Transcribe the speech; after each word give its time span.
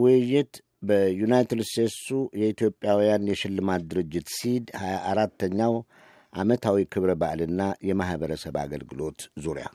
ውይይት 0.00 0.52
በዩናይትድ 0.82 1.60
ስቴትሱ 1.68 2.08
የኢትዮጵያውያን 2.40 3.28
የሽልማት 3.30 3.82
ድርጅት 3.90 4.28
ሲድ 4.36 4.66
ሀያ 4.80 4.96
አራተኛው 5.10 5.74
ዓመታዊ 6.32 6.86
ክብረ 6.92 7.12
በዓልና 7.20 7.60
የማኅበረሰብ 7.88 8.56
አገልግሎት 8.62 9.20
ዙሪያ። 9.44 9.68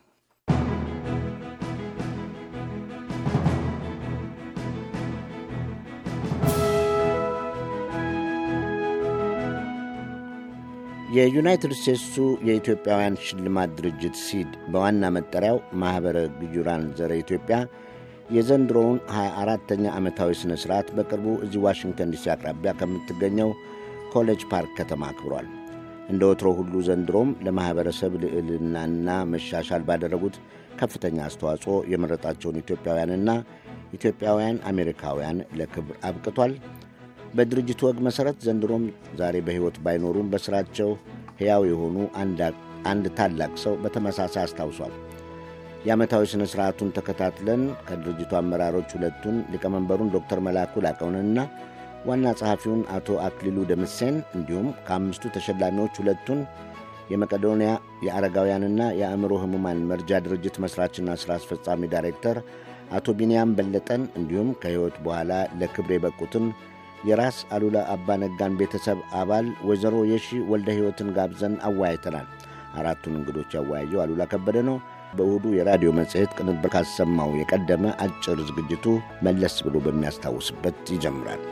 የዩናይትድ 11.15 11.73
ስቴትሱ 11.77 12.15
የኢትዮጵያውያን 12.47 13.19
ሽልማት 13.25 13.69
ድርጅት 13.77 14.15
ሲድ 14.23 14.51
በዋና 14.71 15.11
መጠሪያው 15.15 15.57
ማኅበረ 15.81 16.17
ግዩራን 16.39 16.83
ዘረ 16.97 17.11
ኢትዮጵያ 17.21 17.57
የዘንድሮውን 18.29 18.97
24ተኛ 19.11 19.85
ዓመታዊ 19.97 20.29
ሥነ 20.39 20.53
ሥርዓት 20.61 20.87
በቅርቡ 20.97 21.27
እዚህ 21.43 21.59
ዋሽንግተን 21.65 22.11
ዲሲ 22.13 22.25
አቅራቢያ 22.33 22.71
ከምትገኘው 22.79 23.49
ኮሌጅ 24.13 24.41
ፓርክ 24.51 24.71
ከተማ 24.79 25.03
አክብሯል። 25.11 25.47
እንደ 26.09 26.21
ወትሮ 26.29 26.47
ሁሉ 26.57 26.73
ዘንድሮም 26.87 27.29
ለማኅበረሰብ 27.45 28.13
ልዕልናና 28.23 29.09
መሻሻል 29.31 29.83
ባደረጉት 29.87 30.35
ከፍተኛ 30.79 31.17
አስተዋጽኦ 31.27 31.75
የመረጣቸውን 31.91 32.59
ኢትዮጵያውያንና 32.61 33.29
ኢትዮጵያውያን 33.95 34.57
አሜሪካውያን 34.71 35.37
ለክብር 35.59 35.97
አብቅቷል። 36.09 36.53
በድርጅቱ 37.35 37.81
ወግ 37.87 37.97
መሠረት 38.07 38.37
ዘንድሮም 38.45 38.83
ዛሬ 39.19 39.35
በሕይወት 39.47 39.77
ባይኖሩም 39.85 40.31
በሥራቸው 40.33 40.91
ሕያው 41.39 41.63
የሆኑ 41.69 41.97
አንድ 42.85 43.05
ታላቅ 43.17 43.53
ሰው 43.63 43.75
በተመሳሳይ 43.83 44.43
አስታውሷል። 44.43 44.93
የዓመታዊ 45.85 46.23
ሥነ 46.29 46.43
ሥርዓቱን 46.51 46.93
ተከታትለን 46.95 47.63
ከድርጅቱ 47.87 48.31
አመራሮች 48.39 48.89
ሁለቱን 48.95 49.35
ሊቀመንበሩን 49.53 50.13
ዶክተር 50.15 50.39
መላኩ 50.45 50.81
ላቀውንና 50.85 51.39
ዋና 52.07 52.25
ጸሐፊውን 52.39 52.81
አቶ 52.95 53.17
አክሊሉ 53.25 53.57
ደምሴን 53.69 54.15
እንዲሁም 54.37 54.67
ከአምስቱ 54.87 55.31
ተሸላሚዎች 55.35 55.93
ሁለቱን 56.01 56.39
የመቄዶንያ 57.11 57.71
የአረጋውያንና 58.05 58.81
የአእምሮ 58.99 59.33
ሕሙማን 59.41 59.81
መርጃ 59.89 60.19
ድርጅት 60.25 60.55
መሥራችና 60.63 61.17
ሥራ 61.21 61.31
አስፈጻሚ 61.39 61.89
ዳይሬክተር 61.93 62.37
አቶ 62.95 63.13
ቢንያም 63.19 63.53
በለጠን 63.57 64.01
እንዲሁም 64.19 64.49
ከሕይወት 64.61 64.97
በኋላ 65.05 65.31
ለክብር 65.59 65.93
የበቁትን 65.95 66.45
የራስ 67.07 67.37
አሉላ 67.55 67.77
አባ 67.93 68.17
ነጋን 68.21 68.53
ቤተሰብ 68.59 68.99
አባል 69.19 69.47
ወይዘሮ 69.67 69.95
የሺ 70.11 70.27
ወልደ 70.51 70.67
ሕይወትን 70.77 71.09
ጋብዘን 71.17 71.55
አወያይተናል። 71.67 72.27
አራቱን 72.79 73.13
እንግዶች 73.19 73.51
ያወያየው 73.57 74.01
አሉላ 74.03 74.23
ከበደ 74.31 74.57
ነው። 74.69 74.77
በእሁዱ 75.17 75.45
የራዲዮ 75.55 75.91
መጽሔት 75.97 76.33
ቅንብር 76.37 76.71
ካሰማው 76.75 77.31
የቀደመ 77.39 77.93
አጭር 78.05 78.39
ዝግጅቱ 78.49 78.87
መለስ 79.27 79.57
ብሎ 79.67 79.75
በሚያስታውስበት 79.85 80.81
ይጀምራል። 80.93 81.43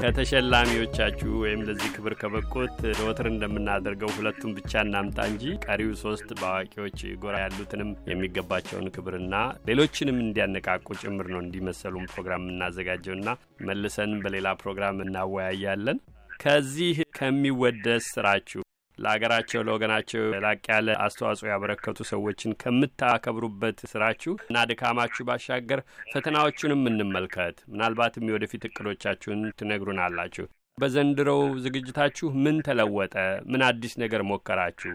ከተሸላሚዎቻችሁ 0.00 1.30
ወይም 1.42 1.60
ለዚህ 1.68 1.88
ክብር 1.94 2.12
ከበቁት 2.20 2.76
ዘወትር 2.98 3.26
እንደምናደርገው 3.30 4.10
ሁለቱን 4.16 4.52
ብቻ 4.58 4.82
እናምጣ 4.84 5.18
እንጂ 5.30 5.44
ቀሪው 5.64 5.90
ሶስት 6.02 6.28
በአዋቂዎች 6.40 7.00
ጎራ 7.22 7.36
ያሉትንም 7.44 7.90
የሚገባቸውን 8.10 8.92
ክብርና 8.96 9.34
ሌሎችንም 9.68 10.20
እንዲያነቃቁ 10.24 10.86
ጭምር 11.02 11.28
ነው 11.34 11.42
እንዲመሰሉም 11.44 12.08
ፕሮግራም 12.12 12.44
የምናዘጋጀውና 12.44 13.28
መልሰን 13.68 14.14
በሌላ 14.24 14.54
ፕሮግራም 14.62 15.02
እናወያያለን። 15.06 16.00
ከዚህ 16.38 16.96
ከሚወደስ 17.18 18.06
ስራችሁ 18.14 18.62
ለሀገራቸው 18.98 19.64
ለወገናቸው 19.66 20.22
ላቅ 20.44 20.62
ያለ 20.72 20.88
አስተዋጽኦ 21.04 21.48
ያበረከቱ 21.50 21.98
ሰዎችን 22.10 22.56
ከምታከብሩበት 22.62 23.80
ስራችሁ 23.92 24.34
እና 24.46 24.64
ድካማችሁ 24.70 25.26
ባሻገር 25.28 25.82
ፈተናዎቹንም 26.12 26.82
እንመልከት። 26.90 27.58
ምናልባትም 27.72 28.28
የወደፊት 28.30 28.64
እቅዶቻችሁን 28.68 29.42
ትነግሩን 29.60 30.00
አላችሁ። 30.06 30.46
በዘንድሮው 30.78 31.42
ዝግጅታችሁ 31.62 32.26
ምን 32.42 32.58
ተለወጠ? 32.66 33.14
ምን 33.48 33.62
አዲስ 33.68 33.94
ነገር 34.02 34.22
ሞከራችሁ? 34.28 34.92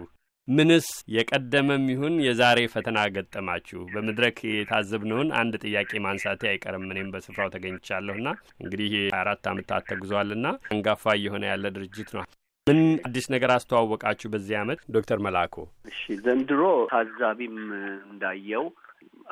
ምንስ 0.48 0.86
የቀደመም 1.16 1.84
ይሁን 1.92 2.16
የዛሬ 2.26 2.60
ፈተና 2.72 3.00
ገጠማችሁ? 3.16 3.82
በመድረክ 3.94 4.38
የታዘብነውን 4.50 5.30
አንድ 5.40 5.54
ጥያቄ 5.64 5.92
ማንሳቴ 6.06 6.42
አይቀርም። 6.50 6.88
እኔም 6.90 7.12
በስፍራው 7.14 7.52
ተገኝቻለሁና 7.54 8.28
እንግዲህ 8.60 8.92
አራት 9.20 9.46
ዓመታት 9.52 9.88
ተጉዟልና 9.92 10.46
አንጋፋ 10.70 11.14
እየሆነ 11.20 11.46
ያለ 11.52 11.72
ድርጅት 11.78 12.12
ነው። 12.18 12.26
ምን 12.68 12.78
አዲስ 13.08 13.26
ነገር 13.34 13.52
አስተዋወቃችሁ 13.54 14.28
በዚህ 14.34 14.56
ዓመት 14.60 14.82
ዶክተር 14.96 15.18
መላኩ? 15.26 15.56
እሺ 15.90 16.02
ዘንድሮ 16.22 16.62
ታዛቢም 16.92 17.58
እንዳየው 18.06 18.66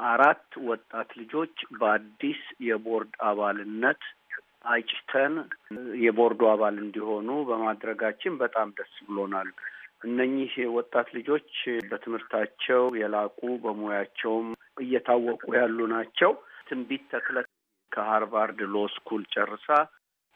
አራት 0.09 0.41
ወጣት 0.65 1.09
ልጆች 1.19 1.53
በአዲስ 1.79 2.39
የቦርድ 2.67 3.13
አባልነት 3.29 4.01
አጭተን 4.71 5.35
የቦርዱ 6.03 6.41
አባል 6.51 6.75
እንዲሆኑ 6.83 7.29
በማድረጋችን 7.49 8.35
በጣም 8.41 8.73
ደስ 8.77 8.93
ብሎናል። 9.07 9.49
እነኚህ 10.05 10.51
ወጣት 10.75 11.07
ልጆች 11.17 11.49
በትምህርታቸው 11.89 12.83
የላቁ 13.01 13.39
በሙያቸውም 13.63 14.49
እየታወቁ 14.83 15.41
ያሉ 15.57 15.79
ናቸው። 15.95 16.33
ትንቢት 16.67 17.05
ተክለ 17.13 17.37
ከሃርቫርድ 17.91 18.61
Law 18.69 18.85
School 18.93 19.23
ጨርሳ 19.33 19.69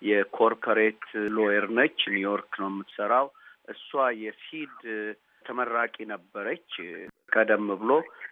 የ 0.01 0.20
corporate 0.20 1.03
lawyer 1.35 1.67
ነች። 1.77 1.99
ኒውዮርክ 2.13 2.53
ነው 2.61 2.69
የምትሰራው። 2.71 3.27
እሷ 3.67 3.89
የ 4.23 4.42
SEED 4.42 4.79
ተመራቂ 5.45 5.95
ነበረች 6.11 6.69
ቀደም 7.31 7.67
ብሎ። 7.73 7.91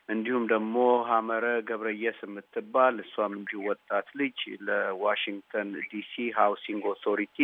እንዲሁም 0.10 0.44
ደግሞ 0.52 0.76
ሀመረ 1.10 1.46
ገብረየስ 1.68 2.20
የምትባል 2.26 2.96
እሷም 3.04 3.34
እንዲሁ 3.38 3.60
ወጣት 3.70 4.08
ልጅ 4.22 4.40
ለዋሽንግተን 4.68 5.70
ዲሲ 5.92 6.14
Housing 6.40 6.84
Authority 6.94 7.38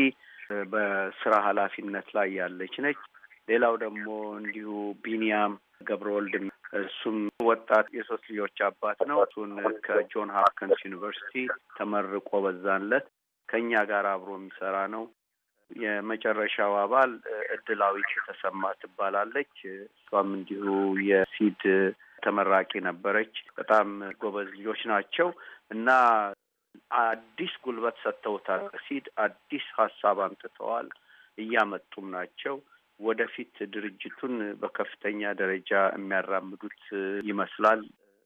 በስራ 0.72 1.34
ኃላፊነት 1.48 2.08
ላይ 2.18 2.30
ያለች 2.40 2.76
ነች። 2.86 3.02
ሌላው 3.48 3.76
ደግሞ 3.84 4.08
እንዲሁ 4.40 4.70
ቢኒያም 5.04 5.54
ገብረወልድ 5.88 6.34
እሱም 6.80 7.18
ወጣት 7.46 7.88
የሶስት 7.96 8.26
ልጆች 8.32 8.58
አባት 8.68 9.00
ነው። 9.10 9.20
እሱን 9.26 9.52
ከጆን 9.86 10.30
ሀፕከንስ 10.36 10.82
ዩኒቨርሲቲ 10.88 11.36
ተመርቆ 11.78 12.30
በዛንለት 12.46 13.08
ከእኛ 13.50 13.72
ጋር 13.90 14.06
አብሮ 14.12 14.30
የሚሰራ 14.38 14.78
ነው። 14.96 15.04
የመጨረሻው 15.72 16.74
አባል 16.82 17.12
እድላዊት 17.56 18.12
ተሰማ 18.28 18.62
ትባላለች። 18.82 19.56
እሷም 19.94 20.30
እንዲሁ 20.38 20.66
የ 21.10 21.28
SEED 21.28 21.64
ተመራቂ 22.24 22.72
ነበረች። 22.88 23.36
በጣም 23.60 23.90
ጎበዝ 24.22 24.50
ልጆች 24.58 24.82
ናቸው 24.92 25.28
እና 25.72 25.90
አዲስ 27.02 27.54
ጉልበት 27.64 27.98
ሰጥተውታል። 28.04 28.64
SEED 28.86 29.06
አዲስ 29.24 29.66
ሀሳብ 29.78 30.18
አምጥተዋል፣ 30.26 30.88
እያመጡም 31.38 32.08
ናቸው። 32.16 32.56
ወደፊት 33.00 33.56
ድርጅቱን 33.74 34.34
በከፍተኛ 34.62 35.22
ደረጃ 35.42 35.70
የሚያራምዱት 35.94 36.82
ይመስላል 37.24 37.82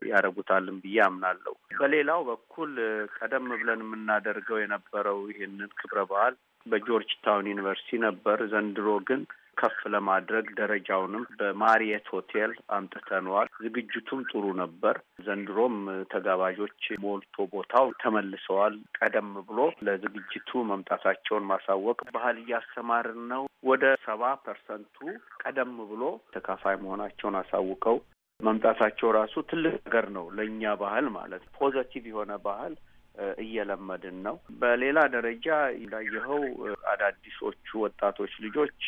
ያደረጉታልን 0.07 0.77
ብዬ 0.83 0.97
አምናለሁ። 1.05 1.53
በሌላው 1.79 2.21
በኩል 2.29 2.73
ቀደም 3.17 3.47
ብለን 3.53 3.83
የምናደርገው 3.85 4.59
የነበረው 4.61 5.19
ይህንን 5.31 5.71
ክብረ 5.79 6.01
በዓል 6.09 6.35
በጆርጅ 6.65 7.11
ታውን 7.23 7.49
ዩኒቨርሲቲ 7.51 7.97
ነበር። 8.05 8.39
ዘንድሮ 8.51 8.89
ግን 9.07 9.21
ከፍ 9.57 9.79
ለማድረግ 9.93 10.45
ደረጃውንም 10.57 11.23
በማሪየት 11.39 12.05
ሆቴል 12.13 12.51
አምጥተነዋል። 12.75 13.49
ዝግጅቱም 13.65 14.21
ጥሩ 14.31 14.45
ነበር። 14.61 14.95
ዘንድሮም 15.25 15.75
ተጋባዦች 16.13 16.81
ሞልቶ 17.03 17.45
ቦታው 17.53 17.87
ተመልሰዋል። 18.01 18.75
ቀደም 18.99 19.29
ብሎ 19.47 19.59
ለዝግጅቱ 19.87 20.63
መምጣታቸውን 20.71 21.47
ማሳወቅ 21.51 21.99
ባህል 22.15 22.39
እያስተማርን 22.43 23.21
ነው። 23.33 23.43
ወደ 23.63 23.83
ሰባ 24.05 24.23
percent 24.45 24.86
ኡ 24.86 24.97
ቀደም 25.43 25.75
ብሎ 25.91 26.01
ተካፋይ 26.33 26.77
መሆናቸውን 26.81 27.37
አሳውቀው 27.39 27.99
መምጣታቸው 28.43 29.09
ራሱ 29.17 29.35
ትልቅ 29.49 29.73
ነገር 29.79 30.05
ነው 30.15 30.25
ለእኛ 30.37 30.73
ባህል 30.81 31.05
ማለት 31.15 31.43
positive 31.57 32.03
የሆነ 32.11 32.33
ባህል 32.45 32.73
እየለመድን 33.43 34.17
ነው። 34.25 34.35
በሌላ 34.61 34.99
ደረጃ 35.15 35.47
እንዳየኸው 35.75 36.41
አዳዲሶቹ 36.93 37.67
ወጣቶች 37.83 38.33
ልጆች 38.45 38.81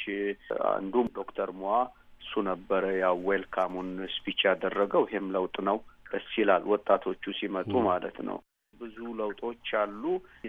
አንዱም 0.71 1.07
ዶክተር 1.17 1.51
ሞዋ 1.59 1.75
እሱ 2.21 2.43
ነበረ 2.49 2.85
ያው 3.01 3.17
welcome 3.27 3.68
ኡን 3.68 3.91
speech 4.15 4.39
ያደረገው። 4.47 5.03
ይሄም 5.07 5.27
ለውጥ 5.35 5.55
ነው። 5.69 5.77
ደስ 6.11 6.29
ይላል 6.39 6.63
ወጣቶቹ 6.71 7.23
ሲመጡ 7.37 7.71
ማለት 7.87 8.17
ነው። 8.27 8.37
ብዙ 8.73 8.97
ለውጦች 9.19 9.67
አሉ። 9.81 10.03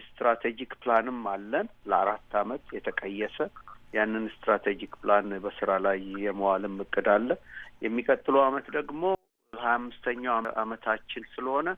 strategic 0.07 0.73
plan 0.83 1.08
ም 1.08 1.21
አለን 1.33 1.67
ለአራት 1.91 2.33
አመት 2.41 2.65
የተቀየሰ 2.77 3.39
ያንን 3.97 4.25
strategic 4.35 4.93
plan 5.01 5.29
በስራ 5.45 5.71
ላይ 5.87 5.99
የመዋልም 6.25 6.77
እቅድ 6.85 7.09
አለ። 7.15 7.29
የሚቀጥለው 7.83 8.43
አመት 8.47 8.67
ደግሞ 8.77 9.03
ሀያ 9.53 9.75
አምስተኛው 9.77 10.35
አመታችን 10.63 11.25
ስለሆነ 11.35 11.69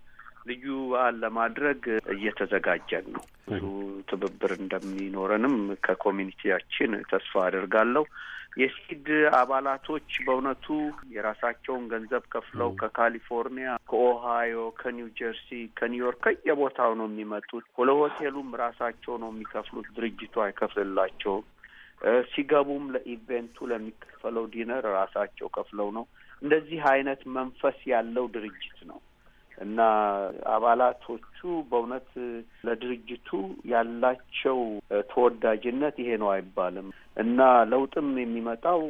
ልዩ 0.49 0.67
በዓል 0.91 1.15
ለማድረግ 1.23 1.81
እየተዘጋጀን 2.15 3.07
ነው። 3.15 3.23
ብዙ 3.49 3.65
ትብብር 4.11 4.53
እንደሚኖረንም 4.59 5.57
ከ 5.87 5.99
community 5.99 6.52
ያችን 6.52 6.93
ተስፋ 7.11 7.43
አድርጋለሁ። 7.47 8.05
የ 8.59 8.76
SEED 8.76 9.09
አባላቶች 9.39 10.09
በእውነቱ 10.25 10.67
የራሳቸውን 11.15 11.85
ገንዘብ 11.91 12.25
ከፍለው 12.33 12.71
ከካሊፎርኒያ፣ 12.81 13.69
ከኦሃዮ፣ 13.91 14.55
ከኒው 14.81 15.09
ጀርሲ፣ 15.19 15.49
ከኒውዮርክ 15.79 16.23
ከየቦታው 16.27 16.93
ነው 17.01 17.07
የሚመጡት። 17.11 17.67
ለሆቴሉም 17.89 18.49
ራሳቸው 18.63 19.15
ነው 19.23 19.31
የሚከፍሉት። 19.33 19.89
ድርጅቱ 19.97 20.35
አይከፍልላቸውም። 20.47 21.47
ሲገቡም 22.31 22.85
ለኢቬንቱ 22.95 23.67
ለሚከፈለው 23.71 24.45
ዲነር 24.53 24.85
ራሳቸው 24.97 25.49
ከፍለው 25.57 25.89
ነው። 25.97 26.05
እንደዚህ 26.43 26.81
አይነት 26.91 27.21
መንፈስ 27.37 27.79
ያለው 27.93 28.27
ድርጅት 28.35 28.79
ነው 28.91 28.99
እና 29.59 29.79
አባላቶቹ 30.53 31.39
በእውነት 31.71 32.11
ለድርጅቱ 32.67 33.31
ያላቸው 33.73 34.59
ተወዳጅነት 35.11 35.97
ይሄ 36.03 36.11
ነው 36.23 36.29
አይባልም 36.35 36.89
እና 37.17 37.41
ለውጥም 37.73 38.11
የሚመጣው 38.21 38.83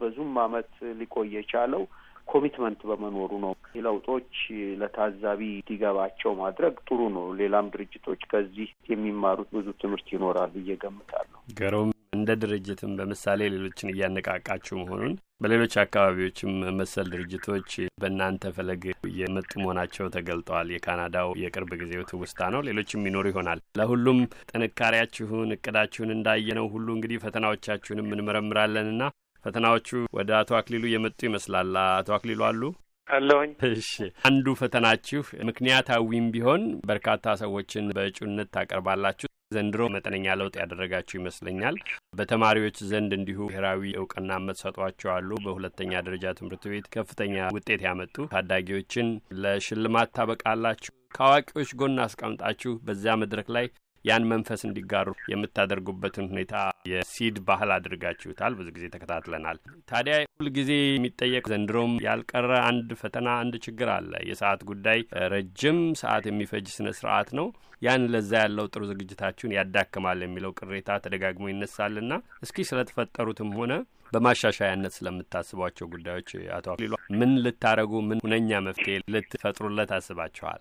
በዙም 0.00 0.34
አመት 0.44 0.70
ሊቆይ 1.00 1.30
የቻለው 1.36 1.82
commitment 2.28 2.80
በመኖሩ 2.88 3.32
ነው። 3.44 3.52
ለውጦች 3.80 4.32
ለታዛቢ 4.80 5.42
እንዲገባቸው 5.54 6.32
ማድረግ 6.40 6.74
ጥሩ 6.88 7.00
ነው። 7.16 7.26
ሌላም 7.40 7.66
ድርጅቶች 7.74 8.22
ከዚህ 8.32 8.70
የሚማሩት 8.92 9.50
ብዙ 9.56 9.68
ትምህርት 9.82 10.08
ይኖራል 10.16 10.50
ብዬ 10.56 10.78
ገምታለሁ። 10.84 11.38
ገሮም 11.56 11.90
እንደ 12.26 12.34
ድርጅትም 12.42 12.92
በምሳሌ 12.98 13.40
ሌሎችን 13.52 13.90
እያነቃቃችሁ 13.90 14.76
መሆኑን 14.80 15.12
በሌሎች 15.40 15.74
አካባቢዎችም 15.82 16.48
መሰል 16.78 17.06
ድርጅቶች 17.12 17.68
በእናንተ 18.00 18.50
ፈለግ 18.56 18.82
የመጡ 19.18 19.50
መሆናቸው 19.60 20.10
ተገልጠዋል። 20.14 20.70
የካናዳው 20.74 21.28
የቅርብ 21.42 21.70
ጊዜው 21.82 22.02
ትውስታ 22.08 22.48
ነው። 22.54 22.62
ሌሎችም 22.68 23.04
ይኖሩ 23.08 23.24
ይሆናል። 23.30 23.60
ለሁሉም 23.80 24.18
ጥንካሬያችሁን፣ 24.50 25.54
እቅዳችሁን 25.56 26.14
እንዳየነው 26.16 26.66
ሁሉ 26.74 26.88
እንግዲህ 26.96 27.22
ፈተናዎቻችሁንም 27.24 28.10
እንመረምራለንና 28.10 29.04
ፈተናዎቹ 29.44 29.88
ወደ 30.14 30.32
አቶ 30.40 30.58
አክሊሉ 30.60 30.84
የመጡ 30.92 31.20
ይመስላል። 31.28 31.72
አቶ 31.92 32.10
አክሊሉ 32.16 32.42
አሉ 32.48 32.62
አለሁኝ። 33.08 33.52
እሺ፣ 33.70 33.92
አንዱ 34.26 34.56
ፈተናችሁ 34.60 35.22
ምክንያታዊም 35.48 36.28
ቢሆን 36.34 36.62
በርካታ 36.86 37.36
ሰዎችን 37.42 37.94
በእጩነት 37.96 38.50
ታቀርባላችሁ። 38.56 39.30
ዘንድሮ 39.50 39.82
መጠነኛ 39.94 40.34
ለውጥ 40.38 40.54
ያደረጋችሁ 40.60 41.16
ይመስለኛል። 41.18 41.76
በተማሪዎች 42.18 42.76
ዘንድ 42.90 43.12
እንዲሁ 43.16 43.38
ብሔራዊ 43.48 43.92
እውቅና 44.00 44.30
የምትሰጧቸው 44.38 45.10
አሉ። 45.14 45.30
በሁለተኛ 45.44 46.02
ደረጃ 46.06 46.34
ትምህርት 46.38 46.64
ቤት 46.72 46.86
ከፍተኛ 46.94 47.36
ውጤት 47.56 47.82
ያመጡ 47.86 48.16
ታዳጊዎችን 48.32 49.08
ለሽልማት 49.42 50.12
ታበቃላችሁ። 50.18 50.92
ከአዋቂዎች 51.14 51.70
ጎን 51.80 51.98
አስቀምጣችሁ 52.04 52.72
በዚያ 52.86 53.12
መድረክ 53.20 53.48
ላይ 53.56 53.66
ያን 54.06 54.26
መንፈስ 54.30 54.60
እንዲጋሩ 54.66 55.08
የምታደርጉበትን 55.32 56.28
ሁኔታ 56.32 56.54
የሲድ 56.90 57.36
ባህል 57.46 57.70
አድርጋችሁታል። 57.76 58.52
ብዙ 58.58 58.68
ጊዜ 58.76 58.86
ተከታትለናል። 58.94 59.58
ታዲያ 59.90 60.14
ሁልጊዜ 60.36 60.70
የሚጠየቅ 60.88 61.44
ዘንድሮም 61.52 61.92
ያልቀረ 62.06 62.50
አንድ 62.68 62.90
ፈተና፣ 63.00 63.28
አንድ 63.42 63.54
ችግር 63.66 63.90
አለ። 63.94 64.12
የሰዓት 64.30 64.62
ጉዳይ 64.70 65.00
ረጅም 65.34 65.80
ሰዓት 66.02 66.26
የሚፈጅ 66.28 66.68
ስነ 66.76 66.90
ስርዓት 66.98 67.30
ነው። 67.38 67.48
ያን 67.82 68.04
ለዛ 68.12 68.32
ያለው 68.42 68.66
ጥሩ 68.72 68.82
ዝግጅታችሁን 68.90 69.54
ያዳክማል 69.56 70.20
የሚለው 70.24 70.52
ቅሬታ 70.60 70.98
ተደጋግሞ 71.04 71.46
ይነሳልና 71.50 72.12
እስኪ 72.42 72.64
ስለተፈጠሩትም 72.68 73.50
ሆነ 73.58 73.72
በማሻሻያነት 74.12 74.92
ስለምታስቧቸው 74.96 75.86
ጉዳዮች 75.94 76.28
አቶ 76.56 76.66
አክሊሉ 76.72 76.94
ምን 77.18 77.32
ልታረጉ 77.44 77.92
ምን 78.08 78.22
ሁነኛ 78.24 78.60
መፍትሄ 78.66 78.96
ልትፈጥሩለት 79.14 79.90
አስባችኋል? 79.96 80.60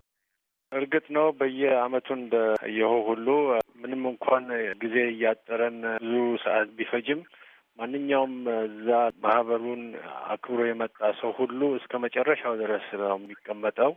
እርግጥ 0.75 1.05
ነው 1.15 1.27
በየአመቱ 1.39 2.07
እንደ 2.15 2.35
ሁሉ 3.07 3.27
ምንም 3.81 4.01
እንኳን 4.11 4.45
ጊዜ 4.81 4.95
እያጠረን 5.11 5.77
ብዙ 6.01 6.13
ሰዓት 6.43 6.69
ቢፈጅም 6.77 7.21
ማንኛውም 7.79 8.33
እዛ 8.65 8.89
ማህበሩን 9.23 9.81
አክብሮ 10.33 10.59
የመጣ 10.67 10.99
ሰው 11.19 11.31
ሁሉ 11.39 11.61
እስከ 11.79 11.99
መጨረሻው 12.05 12.53
ድረስ 12.61 12.85
ነው 13.01 13.15
የሚቀመጠው። 13.17 13.91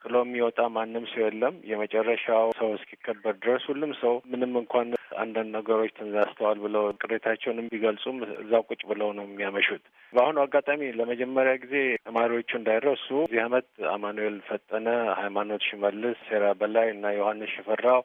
ጥሎ 0.00 0.14
የሚወጣ 0.22 0.60
ማንም 0.74 1.04
ሰው 1.10 1.22
የለም። 1.22 1.54
የመጨረሻው 1.70 2.46
ሰው 2.58 2.70
እስኪከበር 2.76 3.34
ድረስ 3.42 3.62
ሁሉም 3.70 3.92
ሰው 4.00 4.14
ምንም 4.32 4.52
እንኳን 4.60 4.88
አንዳንድ 5.22 5.50
ነገሮች 5.56 5.92
ተንዛዝተዋል 5.98 6.58
ብለው 6.64 6.84
ቅሬታቸውንም 7.00 7.70
ቢገልጹም 7.72 8.18
እዛው 8.36 8.62
ቁጭ 8.68 8.80
ብለው 8.90 9.10
ነው 9.18 9.24
የሚያመሹት። 9.26 9.82
በአሁኑ 10.12 10.36
አጋጣሚ 10.44 10.90
ለመጀመሪያ 10.98 11.54
ጊዜ 11.64 11.74
ተማሪዎቹ 12.08 12.50
እንዳይረሱ 12.58 13.06
እዚህ 13.24 13.42
አመት 13.46 13.68
አማኑኤል 13.94 14.36
ፈጠነ፣ 14.48 14.86
ሃይማኖት 15.20 15.64
ሽመልስ፣ 15.68 16.20
ሴራ 16.28 16.44
በላይ 16.60 16.88
እና 16.94 17.14
ዮሐንስ 17.18 17.52
ሽፈራው 17.56 18.00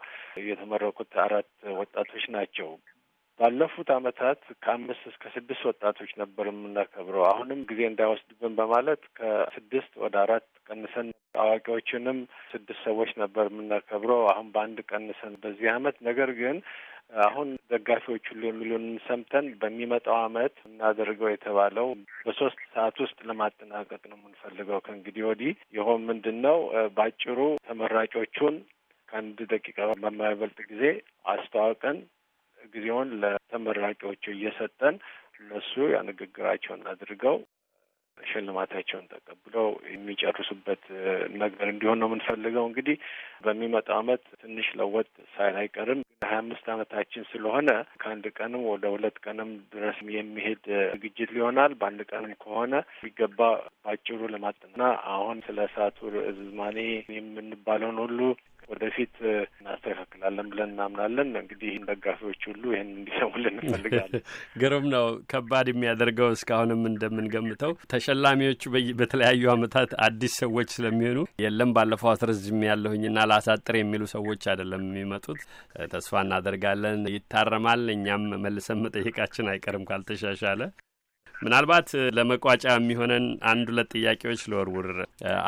የተመረቁት 0.48 1.14
አራት 1.26 1.52
ወጣቶች 1.80 2.26
ናቸው። 2.36 2.70
ባለፉት 3.40 3.90
አመታት 3.94 4.42
ከአምስት 4.64 5.04
እስከ 5.10 5.32
ስድስት 5.36 5.64
ወጣቶች 5.70 6.12
ነበር 6.20 6.46
የምናከብረው። 6.50 7.24
አሁንም 7.30 7.62
ጊዜ 7.70 7.82
እንዳይወስድብን 7.88 8.54
በማለት 8.60 9.02
ከስድስት 9.18 9.94
ወደ 10.04 10.16
አራት 10.24 10.46
ቀንሰን 10.68 11.08
አዋቂዎችንም 11.36 12.18
ስድስት 12.50 12.82
ሰዎች 12.86 13.12
ነበር 13.22 13.46
የምናከብረው። 13.50 14.22
አሁን 14.32 14.48
በአንድ 14.54 14.80
ቀንሰን 14.90 15.36
በዚህ 15.44 15.70
አመት 15.74 15.98
ነገር 16.08 16.32
ግን 16.40 16.58
አሁን 17.24 17.48
ደጋፊዎች 17.72 18.26
ሁሉ 18.32 18.44
የሚሉንን 18.48 18.96
ሰምተን 19.06 19.48
በሚመጣው 19.62 20.18
አመት 20.22 20.56
እናደርገው 20.70 21.30
የተባለው 21.32 21.88
በሶስት 22.26 22.60
ሰዓት 22.74 22.98
ውስጥ 23.04 23.18
ለማጠናቀቅ 23.30 24.02
ነው 24.06 24.18
የምንፈልገው። 24.20 24.80
ከእንግዲህ 24.86 25.26
ወዲህ 25.28 25.52
ይኸው 25.76 25.98
ምንድን 26.08 26.38
ነው 26.48 26.58
በአጭሩ 26.96 27.38
ተመራጮቹን 27.68 28.56
ከአንድ 29.10 29.40
ደቂቃ 29.52 29.78
በማይበልጥ 29.96 30.60
ጊዜ 30.72 30.84
አስተዋውቀን 31.34 31.98
ጊዜውን 32.74 33.10
ለተመራቂዎቹ 33.22 34.24
እየሰጠን 34.34 34.96
እነሱ 35.40 35.74
ያንግግራቸውን 35.94 36.82
አድርገው 36.92 37.36
ሽልማታቸውን 38.28 39.06
ተቀብለው 39.12 39.66
የሚጨርሱበት 39.94 40.84
ነገር 41.42 41.66
እንዲሆን 41.70 42.00
ነው 42.02 42.08
የምንፈልገው። 42.10 42.66
እንግዲህ 42.68 42.98
በሚመጣው 43.46 43.98
አመት 44.00 44.24
ትንሽ 44.42 44.68
ለወጥ 44.80 45.08
ሳይል 45.34 45.56
አይቀርም። 45.62 46.02
ሀያ 46.26 46.38
አምስት 46.40 46.66
አመታችን 46.74 47.28
ስለሆነ 47.32 47.70
ከአንድ 48.02 48.26
ቀንም 48.38 48.64
ወደ 48.70 48.86
ሁለት 48.94 49.18
ቀንም 49.26 49.50
ድረስ 49.74 49.98
የሚሄድ 50.16 50.64
ዝግጅት 50.94 51.32
ሊሆናል። 51.36 51.74
በአንድ 51.80 52.02
ቀንም 52.12 52.34
ከሆነ 52.44 52.74
ቢገባ 53.02 53.40
ባጭሩ 53.86 54.20
ለማጥና 54.34 54.82
አሁን 55.14 55.40
ስለ 55.48 55.60
እሳቱ 55.70 56.00
ርዝማኔ 56.18 56.80
የምንባለውን 57.18 58.00
ሁሉ 58.04 58.20
ወደፊት 58.70 59.16
እናስተካክላለን 59.54 60.48
ብለን 60.52 60.70
እናምናለን። 60.74 61.30
እንግዲህ 61.42 61.72
ደጋፊዎች 61.90 62.42
ሁሉ 62.50 62.64
ይህን 62.74 62.90
እንዲሰሙልን 62.96 63.56
እንፈልጋለን። 63.58 64.24
ግሩም 64.62 64.86
ነው። 64.94 65.06
ከባድ 65.34 65.68
የሚያደርገው 65.72 66.30
እስካሁንም 66.36 66.82
እንደምንገምተው 66.92 67.74
ተሸላሚዎቹ 67.94 68.64
በተለያዩ 69.00 69.44
አመታት 69.54 69.92
አዲስ 70.08 70.36
ሰዎች 70.44 70.70
ስለሚሆኑ 70.76 71.20
የለም 71.44 71.74
ባለፈው 71.76 72.12
አስረዝም 72.14 72.62
ያለሁኝና 72.70 73.20
ላሳጥር 73.32 73.78
የሚሉ 73.80 74.04
ሰዎች 74.16 74.42
አይደለም 74.54 74.84
የሚመጡት። 74.90 75.42
ተስፋ 75.94 76.24
እናደርጋለን 76.26 76.82
ይታረማል። 77.16 77.62
እኛም 77.96 78.26
መልሰን 78.44 78.82
መጠየቃችን 78.86 79.52
አይቀርም 79.54 79.88
ካልተሻሻለ። 79.90 80.62
ምናልባት 81.36 81.88
ለመቋጫ 82.18 82.66
የሚሆነን 82.74 83.26
አንድ 83.52 83.68
ሁለት 83.72 83.90
ጥያቄዎች 83.96 84.42
ልወርውር። 84.52 84.90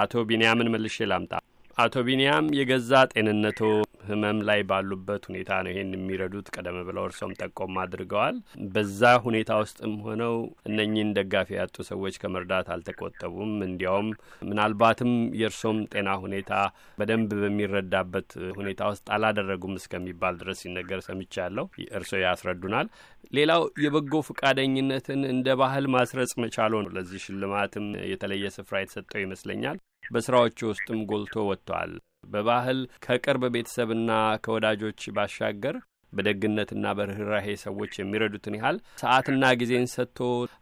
አቶ 0.02 0.24
ቢንያምን 0.30 0.72
መልሼ 0.74 1.08
ላምጣ። 1.12 1.34
አቶ 1.78 2.02
ቢንያም 2.08 2.46
የገዛ 2.58 2.92
ጤንነቶ 3.12 3.60
ህመም 4.06 4.38
ላይ 4.48 4.60
ባሉበት 4.70 5.24
ሁኔታ 5.30 5.50
ነው 5.64 5.72
ይሄን 5.72 5.90
የሚረዱት። 5.96 6.48
ቀደም 6.56 6.78
ብለው 6.88 7.04
እርሶም 7.08 7.32
ጠቆም 7.40 7.80
አድርገዋል። 7.82 8.36
በዛ 8.76 9.02
ሁኔታ 9.26 9.58
ውስጥም 9.62 9.94
ሆነው 10.06 10.36
እነኚህን 10.70 11.12
ደጋፊ 11.18 11.50
ያጡ 11.58 11.76
ሰዎች 11.90 12.18
ከመርዳት 12.22 12.68
አልተቆጠቡም። 12.76 13.52
እንዲያውም 13.68 14.10
ምናልባትም 14.50 15.12
የእርሶም 15.40 15.80
ጤና 15.94 16.12
ሁኔታ 16.24 16.52
በደንብ 17.00 17.34
በሚረዳበት 17.42 18.30
ሁኔታ 18.60 18.88
ውስጥ 18.92 19.06
አላደረጉም 19.18 19.76
እስከሚባል 19.82 20.38
ድረስ 20.42 20.62
ሲነገር 20.66 21.02
ሰምቻለሁ። 21.10 21.68
እርሶ 22.00 22.14
ያስረዱናል። 22.24 22.90
ሌላው 23.34 23.62
የበጎ 23.84 24.22
ፈቃደኝነትን 24.28 25.22
እንደ 25.32 25.50
ባህል 25.60 25.88
ማስረጽ 25.94 26.34
መቻሎ 26.44 26.74
ነው። 26.86 26.94
ለዚህ 26.98 27.26
ሽልማትም 27.26 27.90
የተለየ 28.12 28.54
ስፍራ 28.56 28.76
የተሰጠው 28.82 29.22
ይመስለኛል። 29.24 29.78
በስራዎቹ 30.14 30.60
ውስጥም 30.72 31.02
ጎልቶ 31.12 31.36
ወጥቷል። 31.50 31.94
በባህል 32.28 32.80
ከቅርብ 33.06 33.44
ቤተሰብና 33.56 34.12
ከወዳጆች 34.46 35.02
ባሻገር 35.16 35.76
በደግነትና 36.14 36.86
በርኅራሄ 36.98 37.48
ሰዎች 37.64 37.94
የሚረዱትን 38.00 38.56
ያህል 38.58 38.78
ሰዓትና 39.02 39.46
ጊዜን 39.62 39.88
ሰጥቶ 39.94 40.20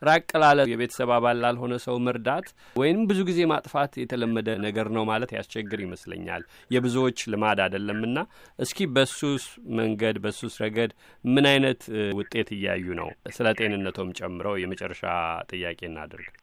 ራቅ 0.08 0.30
ላለ 0.44 0.66
የቤተሰብ 0.72 1.10
አባል 1.18 1.38
ላልሆነ 1.44 1.74
ሰው 1.86 1.98
መርዳት 2.08 2.48
ወይም 2.76 3.00
ብዙ 3.10 3.20
ጊዜ 3.30 3.40
ማጥፋት 3.54 3.94
የተለመደ 4.02 4.50
ነገር 4.66 4.90
ነው 4.96 5.06
ማለት 5.12 5.34
ያስቸግር 5.38 5.82
ይመስለኛል። 5.86 6.44
የብዙዎች 6.72 7.20
ልማድ 7.34 7.62
አይደለምና 7.66 8.18
እስኪ 8.60 8.88
በሱስ 8.96 9.46
መንገድ 9.78 10.18
በሱስ 10.24 10.56
ረገድ 10.64 10.94
ምን 11.26 11.48
አይነት 11.52 11.82
ውጤት 12.20 12.50
እያዩ 12.58 12.86
ነው? 13.02 13.10
ስለ 13.36 13.48
ጤንነቶም 13.60 14.12
ጨምረው 14.20 14.56
የመጨረሻ 14.60 15.04
ጥያቄ 15.52 15.80
እናድርግ። 15.90 16.34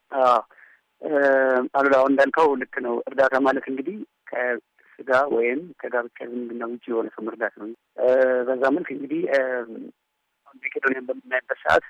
አሉላ 1.75 1.97
እንዳልከው 2.09 2.49
ልክ 2.63 2.75
ነው። 2.87 2.95
እርዳታ 3.09 3.35
ማለት 3.47 3.65
እንግዲህ 3.71 3.97
ከስጋ 4.31 5.11
ወይም 5.35 5.61
ከጋብቻ 5.81 6.19
ዝምድና 6.31 6.63
ውጭ 6.73 6.85
የሆነ 6.91 7.09
ሰው 7.15 7.25
መርዳት 7.29 7.55
ነው። 7.61 7.69
በዛ 8.49 8.63
መልክ 8.77 8.91
እንግዲህ 8.97 9.23
መቄዶንያን 10.65 11.07
በምናይበት 11.09 11.59
ሰዓት 11.65 11.85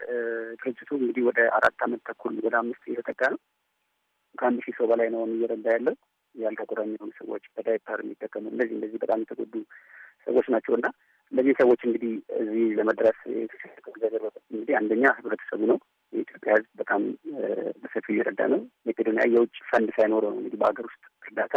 ድርጅቱ 0.61 0.91
እንግዲህ 1.01 1.23
ወደ 1.29 1.41
አራት 1.57 1.81
አመት 1.87 2.03
ተኩል 2.09 2.35
ወደ 2.47 2.55
አምስት 2.61 2.83
እየተጠጋ 2.89 3.23
ነው። 3.35 3.41
ከአንድ 4.35 4.61
ሺህ 4.65 4.75
ሰው 4.79 4.87
በላይ 4.91 5.09
ነው 5.15 5.23
እየረዳ 5.31 5.67
ያለው 5.75 5.95
ቁራኛ 6.71 6.91
የሆኑ 6.93 7.11
ሰዎች 7.19 7.45
በዳይፐር 7.55 7.99
የሚጠቀሙ 8.03 8.45
እነዚህ 8.53 8.75
እንደዚህ 8.77 8.99
በጣም 9.03 9.23
የተጎዱ 9.23 9.55
ሰዎች 10.27 10.47
ናቸው 10.55 10.73
እና 10.79 10.87
እነዚህ 11.33 11.55
ሰዎች 11.61 11.81
እንግዲህ 11.87 12.13
እዚህ 12.41 12.65
ለመድረስ 12.79 13.19
እግዚአብሔር 13.91 14.23
እንግዲህ 14.51 14.75
አንደኛ 14.81 15.05
ህብረተሰቡ 15.19 15.61
ነው። 15.73 15.79
የኢትዮጵያ 16.13 16.53
ሕዝብ 16.57 16.71
በጣም 16.81 17.03
በሰፊው 17.83 18.13
እየረዳ 18.15 18.41
ነው። 18.53 18.61
መቄዶንያ 18.89 19.25
የውጭ 19.33 19.57
ፈንድ 19.71 19.91
ሳይኖረው 19.97 20.31
ነው 20.31 20.41
እንግዲህ 20.41 20.61
በሀገር 20.63 20.87
ውስጥ 20.89 21.03
እርዳታ 21.23 21.55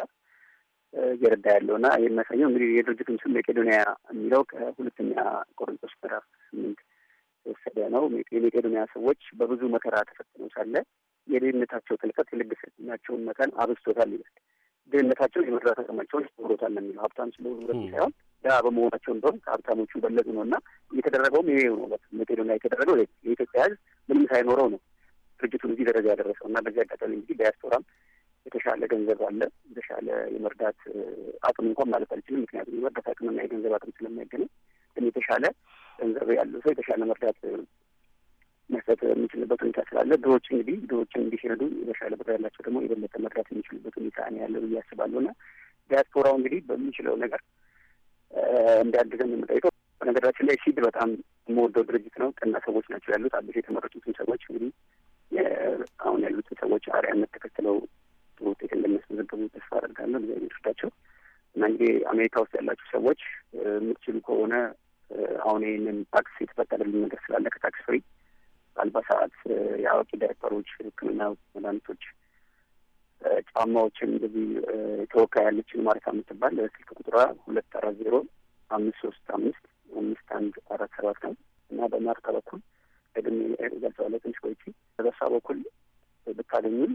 እየረዳ 1.13 1.45
ያለው 1.55 1.75
እና 1.79 1.87
የሚያሳየው 2.03 2.47
እንግዲህ 2.49 2.67
የድርጅቱን 2.73 3.17
ስም 3.21 3.33
መቄዶንያ 3.37 3.77
የሚለው 4.11 4.41
ከሁለተኛ 4.51 5.13
ቆሮንቶስ 5.57 5.93
ምዕራፍ 6.01 6.25
ስምንት 6.47 6.81
የወሰደ 7.45 7.77
ነው። 7.95 8.03
የመቄዶንያ 8.35 8.83
ሰዎች 8.93 9.21
በብዙ 9.39 9.61
መከራ 9.73 9.95
ተፈትነው 10.09 10.49
ሳለ 10.53 10.75
የድህነታቸው 11.27 11.95
ጥልቀት 12.01 12.29
የልግስናቸውን 12.33 13.23
መጠን 13.27 13.51
አብዝቶታል 13.57 14.11
ይላል። 14.15 14.33
ድህነታቸው 14.91 15.41
የመርዳት 15.43 15.77
አቅማቸውን 15.83 16.25
ጨምሮታል 16.31 16.71
ነው 16.75 16.81
የሚለው። 16.83 17.03
ሀብታም 17.05 17.29
ስለሆኑ 17.35 17.59
ሳይሆን 17.85 18.13
ድሀ 18.43 18.55
በመሆናቸው 18.65 19.11
እንደውም 19.13 19.37
ከሀብታሞቹ 19.43 20.01
በለጡ 20.03 20.27
ነው 20.37 20.43
እና 20.45 20.55
እየተደረገውም 20.91 21.49
ይሄ 21.51 21.61
ነው። 21.73 21.85
መቄዶንያ 22.19 22.55
የተደረገው 22.57 22.95
የኢትዮጵያ 23.25 23.61
ሕዝብ 23.65 23.77
ምንም 24.09 24.25
ሳይኖረው 24.31 24.67
ነው 24.73 24.79
ድርጅቱን 25.39 25.71
እዚህ 25.73 25.85
ደረጃ 25.89 26.07
ያደረሰው 26.13 26.47
እና 26.49 26.57
በዚህ 26.65 26.81
አጋጣሚ 26.83 27.11
እንግዲህ 27.15 27.37
ዲያስፖራም 27.39 27.83
የተሻለ 28.45 28.83
ገንዘብ 28.91 29.19
አለ። 29.27 29.41
የተሻለ 29.69 30.05
የመርዳት 30.33 30.79
አቅም 31.43 31.67
እንኳን 31.69 31.89
ማለት 31.93 32.09
አልችልም፣ 32.15 32.41
ምክንያቱም 32.43 32.75
የመርዳት 32.77 33.07
አቅምና 33.11 33.37
የገንዘብ 33.43 33.73
አቅም 33.77 33.93
ስለማይገናኝ፣ 33.97 34.49
ግን 34.97 35.05
የተሻለ 35.09 35.43
ገንዘብ 35.99 36.29
ያለው 36.37 36.59
ሰው 36.65 36.71
የተሻለ 36.73 37.01
መርዳት 37.11 37.39
መስጠት 38.69 38.99
የሚችልበት 39.07 39.59
ሁኔታ 39.63 39.79
ስላለ 39.89 40.11
ድሆች 40.23 40.45
እንግዲህ 40.51 40.77
ድሆችን 40.89 41.21
እንዲረዱ 41.23 41.61
የተሻለ 41.81 42.13
ብር 42.19 42.29
ያላቸው 42.35 42.61
ደግሞ 42.67 42.77
የበለጠ 42.83 43.15
መርዳት 43.25 43.47
የሚችሉበት 43.51 43.95
ሁኔታ 43.99 44.19
ነው 44.33 44.39
ያለው 44.43 44.61
ብዬ 44.65 44.77
አስባለሁ 44.81 45.19
እና 45.23 45.31
ዲያስፖራው 45.89 46.35
እንግዲህ 46.37 46.59
በሚችለው 46.69 47.15
ነገር 47.23 47.41
እንዲያግዘን 48.83 49.33
የምጠይቀው 49.33 49.71
በነገራችን 50.01 50.47
ላይ 50.49 50.55
ሲድ 50.63 50.77
በጣም 50.85 51.09
የምወደው 51.49 51.83
ድርጅት 51.89 52.15
ነው። 52.21 52.29
ቀና 52.39 52.55
ሰዎች 52.65 52.85
ናቸው 52.93 53.09
ያሉት። 53.13 53.33
አዲስ 53.39 53.55
የተመረጡትን 53.59 54.15
ሰዎች 54.21 54.41
እንግዲህ 54.49 54.71
አሁን 56.03 56.19
ያሉትን 56.25 56.57
ሰዎች 56.63 56.83
አርአያነት 56.95 57.29
ተከትለው 57.35 57.75
ውጤት 58.41 58.71
እንደሚያስመዘግቡ 58.77 59.41
ተስፋ 59.53 59.71
አደርጋለሁ። 59.79 60.19
እግዚአብሔር 60.21 60.43
ይርዳቸው 60.49 60.89
እና 61.55 61.63
እንግዲህ 61.69 61.93
አሜሪካ 62.11 62.35
ውስጥ 62.43 62.53
ያላችሁ 62.59 62.87
ሰዎች 62.95 63.21
የምትችሉ 63.59 64.17
ከሆነ 64.27 64.53
አሁን 65.43 65.61
ይህንን 65.67 65.97
ታክስ 66.13 66.35
የተፈቀደልን 66.43 67.01
ነገር 67.03 67.19
ስላለ 67.25 67.47
ከታክስ 67.55 67.81
ፍሪ 67.87 67.97
አልባሳት፣ 68.77 69.33
የአዋቂ 69.83 70.11
ዳይፐሮች፣ 70.21 70.69
ሕክምና 70.79 71.21
መድኃኒቶች፣ 71.55 72.03
ጫማዎችን 73.49 74.09
እንደዚህ 74.11 74.47
ተወካይ 75.11 75.45
ያለችን 75.47 75.83
ማረታ 75.85 76.07
የምትባል 76.13 76.55
ስልክ 76.67 76.89
ቁጥሯ 76.97 77.15
ሁለት 77.45 77.71
አራት 77.79 77.95
ዜሮ 78.01 78.15
አምስት 78.69 78.99
ሶስት 79.03 79.25
አምስት 79.35 79.65
አምስት 79.97 80.27
አንድ 80.37 80.55
አራት 80.75 80.91
ሰባት 80.97 81.19
ነው 81.25 81.33
እና 81.69 81.87
በማርታ 81.93 82.27
በኩል 82.37 82.59
ደግሜ 83.15 83.37
ገልጸዋለሁ። 83.83 84.19
ትንሽ 84.23 84.37
ቆይቼ 84.43 84.63
በበሳ 84.95 85.19
በኩል 85.33 85.59
ብታገኙን 86.27 86.91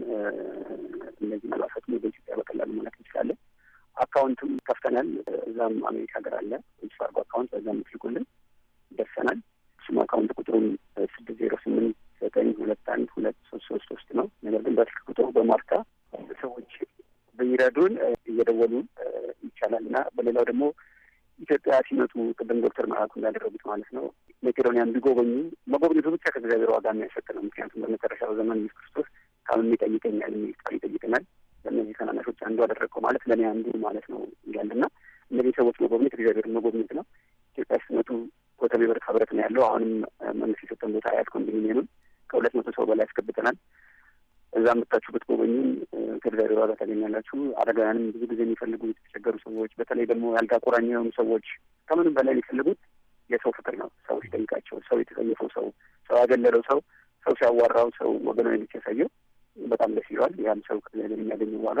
እነዚህ 1.21 1.49
አልባሳት 1.49 1.85
በኢትዮጵያ 1.93 2.35
በቀላሉ 2.39 2.69
መላክ 2.77 2.95
እንችላለን። 2.99 3.37
አካውንትም 3.97 4.51
ከፍተናል። 4.67 5.07
እዛም 5.49 5.75
አሜሪካ 5.89 6.13
ሀገር 6.19 6.35
ዌልስ 6.39 6.51
ፋርጎ 6.99 7.17
አካውንት 7.25 7.51
በዛ 7.53 7.67
የምትልኩልን 7.73 8.25
ደርሰናል። 8.91 9.39
እሱም 9.81 9.97
አካውንት 10.03 10.31
ቁጥሩም 10.39 10.65
ስድስት 11.13 11.37
ዜሮ 11.41 11.53
ስምንት 11.63 11.97
ዘጠኝ 12.21 12.49
ሁለት 12.59 12.87
አንድ 12.93 13.09
ሁለት 13.15 13.37
ሶስት 13.49 13.65
ሶስት 13.69 13.85
ሶስት 13.91 14.09
ነው። 14.19 14.27
ነገር 14.43 14.61
ግን 14.65 14.75
በስልክ 14.79 15.03
ቁጥሩ 15.09 15.27
በማርታ 15.37 15.71
ሰዎች 16.41 16.71
ቢረዱን 17.39 17.93
እየደወሉ 18.29 18.73
ይቻላል 19.45 19.83
እና 19.89 19.97
በሌላው 20.15 20.45
ደግሞ 20.49 20.63
ኢትዮጵያ 21.39 21.73
ሲመጡ 21.87 22.13
ቅድም 22.39 22.59
ዶክተር 22.63 22.85
መላኩ 22.91 23.11
እንዳደረጉት 23.19 23.63
ማለት 23.69 23.89
ነው 23.97 24.05
መቄዶንያን 24.43 24.91
ቢጎበኙ 24.95 25.31
መጎብኘቱ 25.73 26.07
ብቻ 26.15 26.25
ከእግዚአብሔር 26.33 26.71
ዋጋ 26.75 26.85
የሚያሰጥ 26.93 27.27
ነው። 27.35 27.43
ምክንያቱም 27.47 27.83
በመጨረሻው 27.83 28.31
ዘመን 28.39 28.59
ኢየሱስ 28.61 28.77
ክርስቶስ 28.79 29.07
ካምን 29.45 29.69
ይጠይቀኛል 29.73 30.33
የሚል 30.37 30.53
ቃል 30.61 30.73
ይጠይቀናል። 30.77 31.23
ለእነዚህ 31.65 31.95
ታናናሾች 31.99 32.39
አንዱ 32.47 32.59
አደረግከው 32.65 33.01
ማለት 33.05 33.23
ለእኔ 33.29 33.43
አንዱ 33.51 33.65
ማለት 33.85 34.05
ነው 34.13 34.19
ይላል 34.49 34.69
እና 34.75 34.83
እነዚህ 35.31 35.53
ሰዎች 35.59 35.77
መጎብኘት 35.83 36.13
እግዚአብሔርን 36.17 36.55
መጎብኘት 36.57 36.91
ነው። 36.97 37.05
ኢትዮጵያ 37.57 37.79
ሲመጡ 37.85 38.09
ኮተቤ 38.59 38.83
በረካ 38.89 39.07
ብረት 39.15 39.31
ነው 39.35 39.41
ያለው። 39.45 39.63
አሁንም 39.67 39.91
መንግስት 40.39 40.63
የሰጠን 40.65 40.93
ቦታ 40.95 41.07
አያት 41.13 41.29
ኮንዶሚኒየምም 41.33 41.87
ከሁለት 42.29 42.53
መቶ 42.57 42.69
ሰው 42.77 42.85
በላይ 42.89 43.05
ያስገብተናል። 43.07 43.55
እዛ 44.53 44.67
መጥታችሁ 44.77 45.09
ብትጎበኙም 45.15 45.67
ከእግዚአብሔር 46.21 46.59
ዋጋ 46.59 46.71
ታገኛላችሁ። 46.79 47.39
አረጋውያንም 47.61 48.05
ብዙ 48.13 48.23
ጊዜ 48.31 48.39
የሚፈልጉ 48.45 48.81
የተቸገሩ 48.89 49.35
ሰዎች፣ 49.43 49.71
በተለይ 49.79 50.05
ደግሞ 50.11 50.25
ያልጋ 50.37 50.53
ቁራኛ 50.65 50.87
የሆኑ 50.89 51.09
ሰዎች 51.19 51.45
ከምንም 51.89 52.15
በላይ 52.17 52.33
የሚፈልጉት 52.35 52.79
የሰው 53.29 53.51
ፍቅር 53.57 53.75
ነው። 53.81 53.89
ሰው 54.07 54.17
ሲጠይቃቸው፣ 54.23 54.77
ሰው 54.87 54.97
የተጸየፈው 55.01 55.49
ሰው፣ 55.55 55.65
ሰው 56.09 56.17
ያገለለው 56.21 56.63
ሰው፣ 56.69 56.79
ሰው 57.23 57.33
ሲያዋራው፣ 57.39 57.89
ሰው 57.99 58.11
ወገናዊ 58.29 58.61
ሲያሳየው 58.71 59.09
በጣም 59.57 59.89
ደስ 59.97 60.07
ይለዋል። 60.11 60.33
ያም 60.45 60.61
ሰው 60.67 60.77
ከእግዚአብሔር 60.85 61.19
የሚያገኘው 61.19 61.61
ዋጋ 61.67 61.79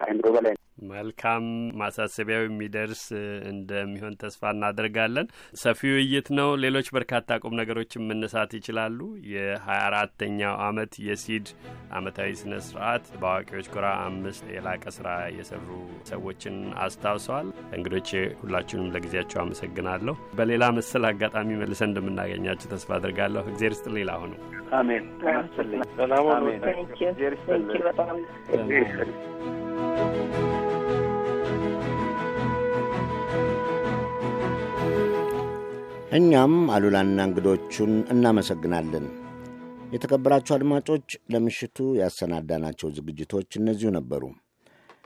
ከአይምሮ 0.00 0.26
በላይ 0.36 0.54
ነው። 0.54 0.60
መልካም 0.90 1.44
ማሳሰቢያው 1.80 2.42
የሚደርስ 2.44 3.02
እንደሚሆን 3.50 4.14
ተስፋ 4.22 4.50
እናደርጋለን። 4.54 5.26
ሰፊ 5.62 5.80
ውይይት 5.94 6.28
ነው። 6.38 6.48
ሌሎች 6.64 6.88
በርካታ 6.96 7.38
ቁም 7.42 7.54
ነገሮችን 7.60 8.06
መነሳት 8.08 8.52
ይችላሉ። 8.58 8.98
የሀያ 9.32 9.80
አራተኛው 9.88 10.54
አመት 10.66 10.92
የሲድ 11.06 11.46
አመታዊ 11.98 12.30
ስነ 12.40 12.54
ስርዓት 12.66 13.04
በአዋቂዎች 13.16 13.68
ጎራ 13.74 13.86
አምስት 14.06 14.44
የላቀ 14.54 14.84
ስራ 14.96 15.08
የሰሩ 15.38 15.68
ሰዎችን 16.10 16.56
አስታውሰዋል። 16.84 17.48
እንግዶቼ 17.76 18.10
ሁላችሁንም 18.42 18.92
ለጊዜያቸው 18.94 19.40
አመሰግናለሁ። 19.44 20.16
በሌላ 20.34 20.64
መሰል 20.78 21.06
አጋጣሚ 21.10 21.50
መልሰን 21.62 21.90
እንደምናገኛቸው 21.92 22.70
ተስፋ 22.74 22.90
አድርጋለሁ። 22.98 23.44
እግዜር 23.52 23.74
ስጥ 23.78 23.88
ሌላ 23.98 24.12
ሆነው 24.22 24.40
አሜን። 24.74 25.04
እኛም 36.16 36.52
አሉላና 36.70 37.20
እንግዶቹን 37.26 37.92
እናመሰግናለን። 38.12 39.06
የተከበራችሁ 39.94 40.52
አድማጮች 40.56 41.06
ለምሽቱ 41.32 41.78
ያሰናዳናቸው 41.98 42.88
ዝግጅቶች 42.96 43.48
እነዚሁ 43.60 43.90
ነበሩ። 43.96 44.22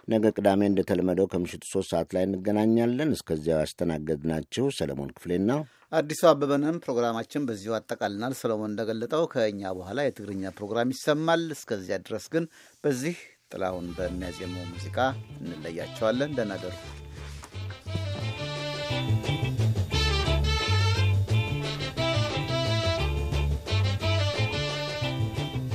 ነገ 0.08 0.24
ቅዳሜ 0.36 0.60
እንደተለመደው 0.68 1.26
ከምሽቱ 1.32 1.64
ሶስት 1.72 1.90
ሰዓት 1.92 2.10
ላይ 2.16 2.22
እንገናኛለን። 2.26 3.10
እስከዚያው 3.16 3.60
ያስተናገድናችሁ 3.62 4.66
ሰለሞን 4.78 5.10
ክፍሌና 5.16 5.50
አዲሱ 5.92 6.22
አበበንም 6.30 6.78
ፕሮግራማችን 6.84 7.46
በዚሁ 7.48 7.72
አጠቃልናል። 7.76 8.34
ሰለሞን 8.40 8.72
እንደገለጠው 8.72 9.24
ከእኛ 9.32 9.72
በኋላ 9.78 9.98
የትግርኛ 10.04 10.52
ፕሮግራም 10.58 10.92
ይሰማል። 10.94 11.44
እስከዚያ 11.56 11.98
ድረስ 12.06 12.26
ግን 12.34 12.46
በዚህ 12.84 13.16
ጥላሁን 13.50 13.86
በሚያዜመው 13.96 14.64
ሙዚቃ 14.70 14.96
እንለያቸዋለን። 15.42 16.34
ደህና 16.38 16.54
ደሩ። 16.62 16.74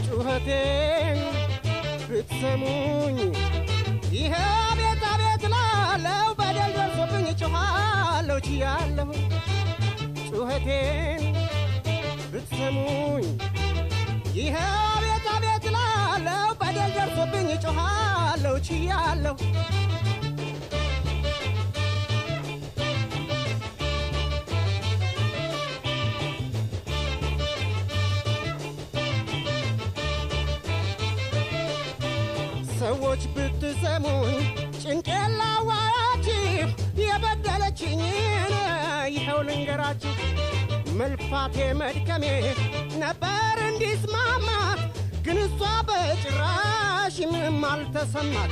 ጩኸቴን 0.05 1.19
ብትሰሙኝ 2.09 3.17
ይሄ 4.15 4.33
ቤት 4.79 5.03
አቤት 5.11 5.43
ላለው 5.53 6.27
በደል 6.39 6.71
ደርሶብኝ 6.77 7.27
ጮኻለሁ 7.41 8.37
ችያለሁ 8.47 9.09
ጩኸቴን 10.29 11.23
ብትሰሙኝ 12.33 13.27
ይሄ 14.39 14.55
ችያለሁ 19.25 19.37
ሰዎች 32.79 33.21
ብትሰሙኝ 33.35 34.39
ጭንቄን 34.81 35.31
ላዋራችሁ 35.39 36.39
የበደለችኝን 37.03 38.53
ይኸው 39.15 39.39
ልንገራችሁ። 39.47 40.13
መልፋቴ 40.99 41.55
መድከሜ 41.81 42.25
ነበር 43.03 43.57
እንዲስማማ 43.69 44.47
ግን 45.25 45.37
እሷ 45.45 45.59
በጭራሽ 45.89 47.17
ምንም 47.31 47.61
አልተሰማት 47.71 48.51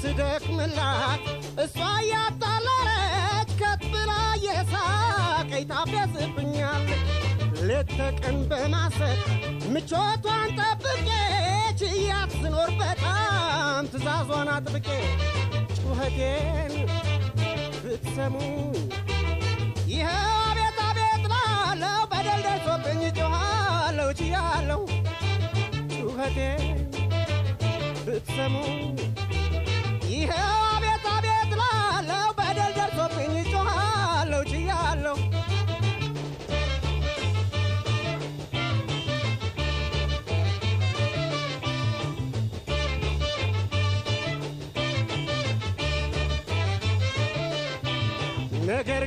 ስደክምላት 0.00 1.22
እሷ 1.64 1.74
እያጣለለች 2.00 3.50
ከት 3.60 3.82
ብላ 3.92 4.12
የሳቀኝ 4.46 5.64
ታፌዝብኛለች 5.70 7.02
ሌት 7.68 7.90
ተቀን 7.98 8.36
በማሰብ 8.50 9.20
ምቾቷን 9.74 10.50
ጠብቄ 10.58 11.08
ችያት 11.80 12.30
ስኖር 12.40 12.70
በጣም 12.80 13.86
ትእዛዟን 13.92 14.50
አጥብቄ 14.54 14.88
ጩኸቴን 15.78 16.74
ብትሰሙኝ 17.82 18.54
ይህ 19.90 20.06
አቤት 20.12 20.78
አቤት 20.86 21.24
ላለው 21.32 22.00
በደል 22.12 22.40
ደርሶብኝ 22.46 23.02
ጮኻለሁ 23.18 24.08
ችያለሁ 24.20 24.80
ጩኸቴን 25.94 26.64
ብትሰሙኝ 28.06 28.82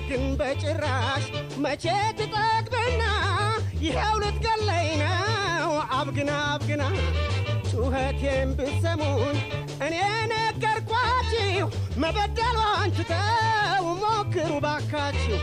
ግን 0.09 0.23
በጭራሽ 0.39 1.25
መቼ 1.63 1.83
ትጠግብና? 2.19 3.03
ይኸው 3.83 4.15
ልትገለኝ 4.21 4.89
ነው። 5.03 5.69
አብግና 5.97 6.31
አብግና 6.49 6.83
ጩኸቴን 7.71 8.49
ብትሰሙን 8.57 9.35
እኔ 9.85 9.95
ነገርኳችሁ። 10.33 11.67
መበደሏን 12.03 12.89
ትተው 12.97 13.85
ሞክሩ 14.03 14.51
ባካችሁ። 14.65 15.37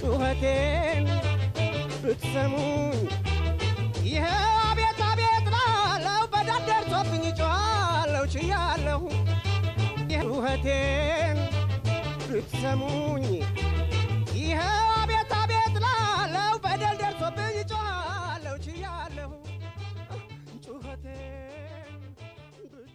ጩኸቴን 0.00 1.06
ብትሰሙኝ 2.02 2.98
ይኸው 4.08 4.34
አቤት 4.66 5.00
አቤት 5.10 5.46
ላለው 5.54 6.22
በዳር 6.32 6.62
ደርሶብኝ 6.68 7.26
ጮኻለሁ 7.40 8.24
ችያለሁ። 8.34 9.02
ጩኸቴን 10.12 11.38
ብትሰሙኝ 12.28 13.26